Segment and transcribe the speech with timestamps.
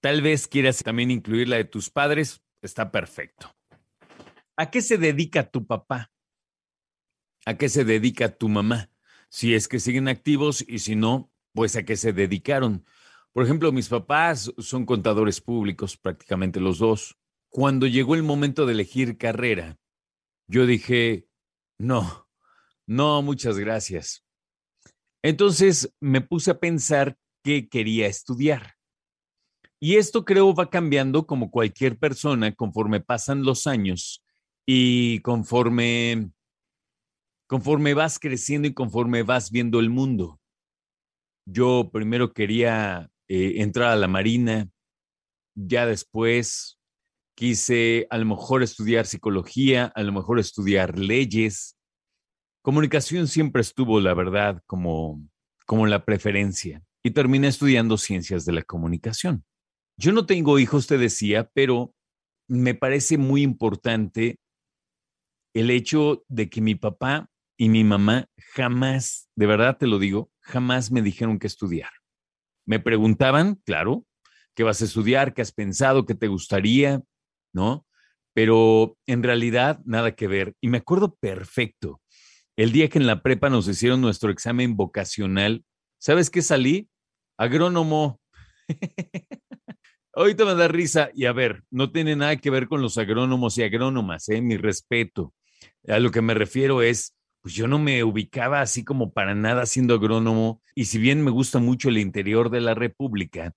[0.00, 3.54] Tal vez quieras también incluir la de tus padres, está perfecto.
[4.56, 6.10] ¿A qué se dedica tu papá?
[7.48, 8.90] ¿A qué se dedica tu mamá?
[9.30, 12.84] Si es que siguen activos y si no, pues a qué se dedicaron.
[13.32, 17.16] Por ejemplo, mis papás son contadores públicos, prácticamente los dos.
[17.48, 19.78] Cuando llegó el momento de elegir carrera,
[20.46, 21.26] yo dije,
[21.78, 22.28] no,
[22.86, 24.26] no, muchas gracias.
[25.22, 28.74] Entonces me puse a pensar qué quería estudiar.
[29.80, 34.22] Y esto creo va cambiando como cualquier persona conforme pasan los años
[34.66, 36.30] y conforme,
[37.48, 40.38] conforme vas creciendo y conforme vas viendo el mundo.
[41.46, 44.68] Yo primero quería eh, entrar a la Marina,
[45.54, 46.78] ya después
[47.34, 51.76] quise a lo mejor estudiar psicología, a lo mejor estudiar leyes.
[52.62, 55.26] Comunicación siempre estuvo, la verdad, como,
[55.64, 59.44] como la preferencia y terminé estudiando ciencias de la comunicación.
[59.96, 61.94] Yo no tengo hijos, te decía, pero
[62.46, 64.38] me parece muy importante
[65.54, 70.30] el hecho de que mi papá y mi mamá jamás, de verdad te lo digo,
[70.40, 71.90] jamás me dijeron que estudiar.
[72.64, 74.06] Me preguntaban, claro,
[74.54, 77.02] qué vas a estudiar, qué has pensado, qué te gustaría,
[77.52, 77.84] ¿no?
[78.32, 80.54] Pero en realidad nada que ver.
[80.60, 82.00] Y me acuerdo perfecto,
[82.56, 85.64] el día que en la prepa nos hicieron nuestro examen vocacional,
[85.98, 86.88] ¿sabes qué salí?
[87.36, 88.20] Agrónomo.
[90.12, 93.58] Ahorita me da risa y a ver, no tiene nada que ver con los agrónomos
[93.58, 94.42] y agrónomas, ¿eh?
[94.42, 95.34] mi respeto.
[95.88, 97.17] A lo que me refiero es,
[97.48, 101.30] pues yo no me ubicaba así como para nada siendo agrónomo y si bien me
[101.30, 103.54] gusta mucho el interior de la República,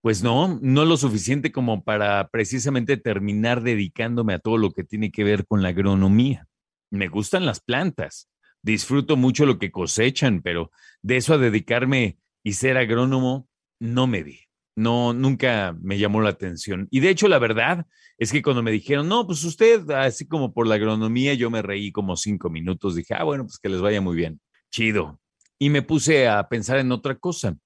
[0.00, 5.12] pues no, no lo suficiente como para precisamente terminar dedicándome a todo lo que tiene
[5.12, 6.48] que ver con la agronomía.
[6.90, 8.28] Me gustan las plantas,
[8.62, 13.46] disfruto mucho lo que cosechan, pero de eso a dedicarme y ser agrónomo,
[13.78, 14.40] no me di
[14.76, 16.88] no, nunca me llamó la atención.
[16.90, 17.86] Y de hecho, la verdad
[18.18, 21.62] es que cuando me dijeron, no, pues usted, así como por la agronomía, yo me
[21.62, 22.96] reí como cinco minutos.
[22.96, 24.40] Dije, ah, bueno, pues que les vaya muy bien.
[24.70, 25.20] Chido.
[25.58, 27.56] Y me puse a pensar en otra cosa.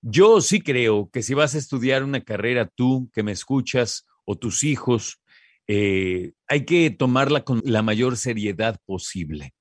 [0.00, 4.36] Yo sí creo que si vas a estudiar una carrera tú que me escuchas o
[4.36, 5.20] tus hijos,
[5.66, 9.52] eh, hay que tomarla con la mayor seriedad posible.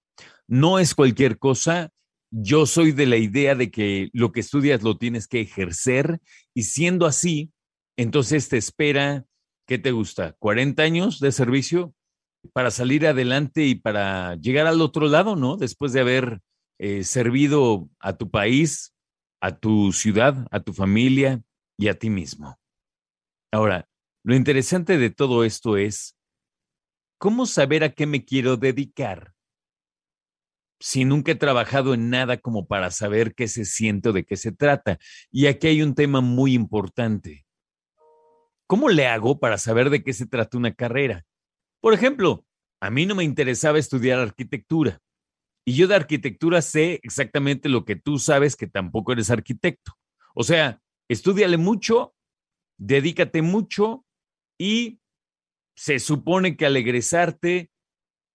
[0.47, 1.89] No es cualquier cosa
[2.37, 6.19] yo soy de la idea de que lo que estudias lo tienes que ejercer
[6.53, 7.53] y siendo así,
[7.95, 9.23] entonces te espera,
[9.65, 10.35] ¿qué te gusta?
[10.39, 11.93] ¿40 años de servicio
[12.51, 15.55] para salir adelante y para llegar al otro lado, ¿no?
[15.55, 16.41] Después de haber
[16.77, 18.93] eh, servido a tu país,
[19.39, 21.41] a tu ciudad, a tu familia
[21.77, 22.59] y a ti mismo.
[23.49, 23.87] Ahora,
[24.25, 26.17] lo interesante de todo esto es,
[27.17, 29.34] ¿cómo saber a qué me quiero dedicar?
[30.79, 34.35] Si nunca he trabajado en nada como para saber qué se siente o de qué
[34.35, 34.97] se trata.
[35.31, 37.45] Y aquí hay un tema muy importante.
[38.67, 41.23] ¿Cómo le hago para saber de qué se trata una carrera?
[41.81, 42.45] Por ejemplo,
[42.81, 44.99] a mí no me interesaba estudiar arquitectura.
[45.65, 49.93] Y yo de arquitectura sé exactamente lo que tú sabes que tampoco eres arquitecto.
[50.35, 52.15] O sea, estudiale mucho,
[52.77, 54.05] dedícate mucho
[54.59, 54.99] y
[55.75, 57.71] se supone que al egresarte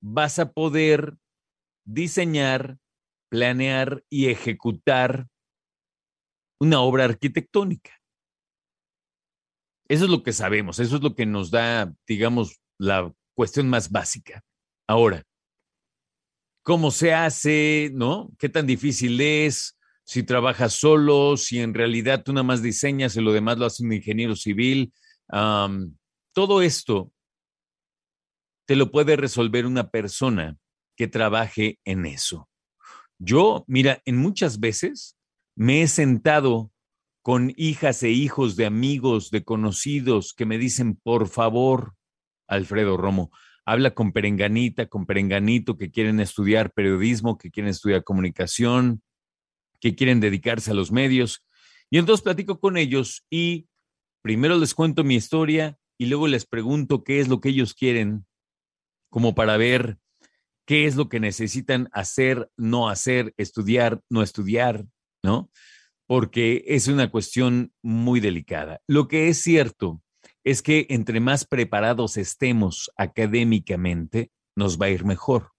[0.03, 1.17] vas a poder
[1.85, 2.79] diseñar,
[3.29, 5.29] planear y ejecutar
[6.61, 7.91] una obra arquitectónica.
[9.89, 13.91] Eso es lo que sabemos, eso es lo que nos da, digamos, la cuestión más
[13.91, 14.43] básica.
[14.87, 15.25] Ahora,
[16.63, 17.91] ¿cómo se hace?
[17.93, 18.31] ¿No?
[18.39, 19.77] ¿Qué tan difícil es?
[20.05, 23.85] Si trabajas solo, si en realidad tú nada más diseñas y lo demás lo hace
[23.85, 24.93] un ingeniero civil.
[26.33, 27.13] todo esto
[28.67, 30.57] te lo puede resolver una persona
[31.01, 32.51] que trabaje en eso.
[33.19, 35.17] Yo, mira, en muchas veces
[35.57, 36.73] me he sentado
[37.23, 41.95] con hijas e hijos de amigos, de conocidos que me dicen, por favor,
[42.47, 43.31] Alfredo Romo,
[43.65, 49.03] habla con Perenganita, con Perenganito, que quieren estudiar periodismo, que quieren estudiar comunicación,
[49.81, 51.47] que quieren dedicarse a los medios.
[51.89, 53.69] Y entonces platico con ellos y
[54.21, 58.27] primero les cuento mi historia y luego les pregunto qué es lo que ellos quieren,
[59.09, 59.97] como para ver
[60.71, 64.87] qué es lo que necesitan hacer, no hacer, estudiar, no estudiar,
[65.21, 65.51] ¿no?
[66.07, 68.81] Porque es una cuestión muy delicada.
[68.87, 70.01] Lo que es cierto
[70.45, 75.51] es que entre más preparados estemos académicamente, nos va a ir mejor.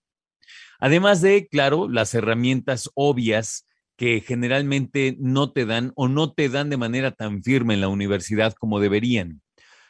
[0.78, 3.68] Además de, claro, las herramientas obvias
[3.98, 7.88] que generalmente no te dan o no te dan de manera tan firme en la
[7.88, 9.42] universidad como deberían.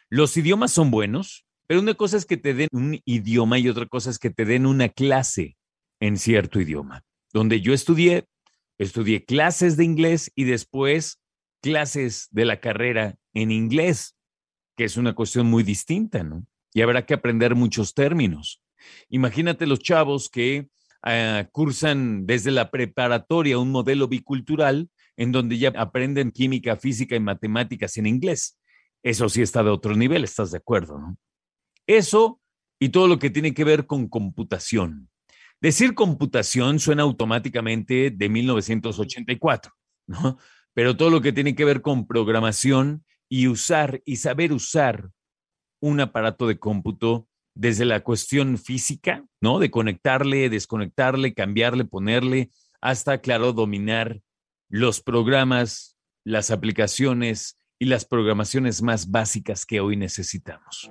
[0.08, 3.86] Los idiomas son buenos, pero una cosa es que te den un idioma y otra
[3.86, 5.56] cosa es que te den una clase
[6.00, 7.02] en cierto idioma.
[7.32, 8.26] Donde yo estudié,
[8.76, 11.22] estudié clases de inglés y después
[11.62, 14.18] clases de la carrera en inglés,
[14.76, 16.44] que es una cuestión muy distinta, ¿no?
[16.74, 18.62] Y habrá que aprender muchos términos.
[19.08, 20.68] Imagínate los chavos que
[21.06, 27.20] uh, cursan desde la preparatoria un modelo bicultural en donde ya aprenden química, física y
[27.20, 28.58] matemáticas en inglés.
[29.02, 30.98] Eso sí está de otro nivel, ¿estás de acuerdo?
[30.98, 31.16] No?
[31.86, 32.40] Eso
[32.78, 35.08] y todo lo que tiene que ver con computación.
[35.60, 39.72] Decir computación suena automáticamente de 1984,
[40.08, 40.38] ¿no?
[40.74, 45.10] Pero todo lo que tiene que ver con programación y usar y saber usar
[45.80, 49.58] un aparato de cómputo desde la cuestión física, ¿no?
[49.58, 52.50] De conectarle, desconectarle, cambiarle, ponerle,
[52.80, 54.20] hasta, claro, dominar
[54.68, 60.90] los programas, las aplicaciones y las programaciones más básicas que hoy necesitamos.